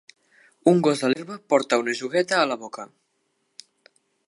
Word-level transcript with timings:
Un 0.71 0.77
gos 0.87 1.01
a 1.07 1.09
l'herba 1.11 1.37
porta 1.55 1.79
una 1.83 1.95
jugueta 2.01 2.41
a 2.41 2.49
la 2.53 2.59
boca. 2.65 2.89